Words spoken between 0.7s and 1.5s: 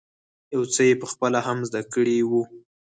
څه یې په خپله